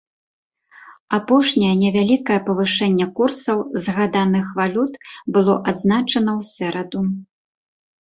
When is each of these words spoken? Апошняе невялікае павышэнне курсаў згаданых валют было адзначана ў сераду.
Апошняе 1.17 1.69
невялікае 1.81 2.39
павышэнне 2.49 3.05
курсаў 3.21 3.63
згаданых 3.85 4.45
валют 4.63 4.93
было 5.37 5.61
адзначана 5.73 6.31
ў 6.39 6.41
сераду. 6.53 7.09